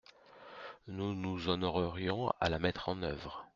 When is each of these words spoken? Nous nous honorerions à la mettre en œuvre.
Nous 0.87 1.13
nous 1.13 1.47
honorerions 1.47 2.33
à 2.39 2.49
la 2.49 2.57
mettre 2.57 2.89
en 2.89 3.03
œuvre. 3.03 3.45